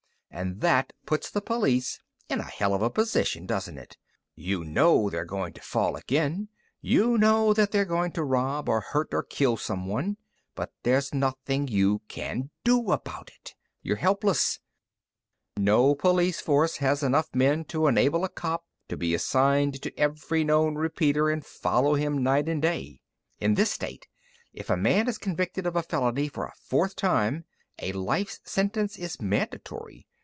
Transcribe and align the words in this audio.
And 0.33 0.61
that 0.61 0.93
puts 1.05 1.29
the 1.29 1.41
police 1.41 1.99
in 2.29 2.39
a 2.39 2.43
hell 2.43 2.73
of 2.73 2.81
a 2.81 2.89
position, 2.89 3.45
doesn't 3.45 3.77
it? 3.77 3.97
You 4.33 4.63
know 4.63 5.09
they're 5.09 5.25
going 5.25 5.51
to 5.53 5.61
fall 5.61 5.97
again; 5.97 6.47
you 6.79 7.17
know 7.17 7.53
that 7.53 7.71
they're 7.71 7.83
going 7.85 8.13
to 8.13 8.23
rob, 8.23 8.69
or 8.69 8.79
hurt, 8.79 9.09
or 9.13 9.23
kill 9.23 9.57
someone. 9.57 10.15
But 10.55 10.71
there's 10.83 11.13
nothing 11.13 11.67
you 11.67 12.01
can 12.07 12.49
do 12.63 12.93
about 12.93 13.29
it. 13.41 13.55
You're 13.83 13.97
helpless. 13.97 14.59
No 15.57 15.93
police 15.95 16.39
force 16.39 16.77
has 16.77 17.03
enough 17.03 17.29
men 17.35 17.65
to 17.65 17.87
enable 17.87 18.23
a 18.23 18.29
cop 18.29 18.65
to 18.87 18.95
be 18.95 19.13
assigned 19.13 19.81
to 19.81 19.95
every 19.99 20.45
known 20.45 20.75
repeater 20.75 21.29
and 21.29 21.45
follow 21.45 21.95
him 21.95 22.23
night 22.23 22.47
and 22.47 22.61
day. 22.61 23.01
"In 23.41 23.55
this 23.55 23.71
state, 23.71 24.07
if 24.53 24.69
a 24.69 24.77
man 24.77 25.09
is 25.09 25.17
convicted 25.17 25.67
of 25.67 25.75
a 25.75 25.83
felony 25.83 26.29
for 26.29 26.45
a 26.45 26.53
fourth 26.57 26.95
time, 26.95 27.43
a 27.79 27.91
life 27.91 28.39
sentence 28.45 28.97
is 28.97 29.21
mandatory. 29.21 30.07